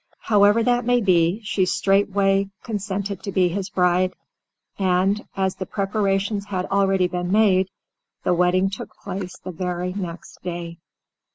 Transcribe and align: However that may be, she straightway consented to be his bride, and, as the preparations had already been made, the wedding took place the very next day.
However 0.21 0.63
that 0.63 0.83
may 0.83 0.99
be, 0.99 1.41
she 1.43 1.63
straightway 1.67 2.49
consented 2.63 3.21
to 3.21 3.31
be 3.31 3.49
his 3.49 3.69
bride, 3.69 4.15
and, 4.79 5.23
as 5.37 5.53
the 5.57 5.67
preparations 5.67 6.45
had 6.45 6.65
already 6.71 7.07
been 7.07 7.31
made, 7.31 7.67
the 8.23 8.33
wedding 8.33 8.71
took 8.71 8.95
place 8.97 9.37
the 9.37 9.51
very 9.51 9.93
next 9.93 10.41
day. 10.41 10.79